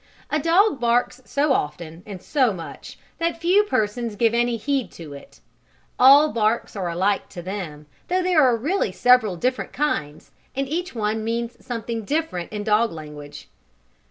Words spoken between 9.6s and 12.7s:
kinds, and each one means something different in